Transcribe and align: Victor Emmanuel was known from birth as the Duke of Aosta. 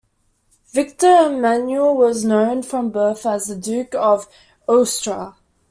Victor 0.73 1.27
Emmanuel 1.31 1.95
was 1.95 2.25
known 2.25 2.63
from 2.63 2.89
birth 2.89 3.23
as 3.23 3.45
the 3.45 3.55
Duke 3.55 3.93
of 3.93 4.27
Aosta. 4.67 5.35